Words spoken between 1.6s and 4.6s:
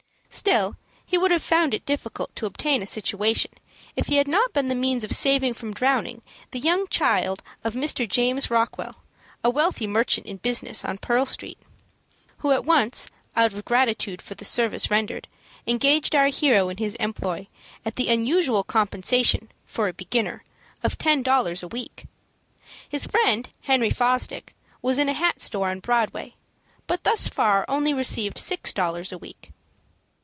it difficult to obtain a situation if he had not